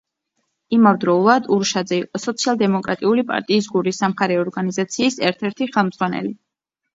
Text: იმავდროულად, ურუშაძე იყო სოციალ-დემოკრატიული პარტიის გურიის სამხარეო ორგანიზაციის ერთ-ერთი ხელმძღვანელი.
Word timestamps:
იმავდროულად, 0.75 1.49
ურუშაძე 1.55 1.99
იყო 2.03 2.21
სოციალ-დემოკრატიული 2.23 3.25
პარტიის 3.33 3.69
გურიის 3.75 4.01
სამხარეო 4.05 4.41
ორგანიზაციის 4.47 5.21
ერთ-ერთი 5.31 5.71
ხელმძღვანელი. 5.77 6.35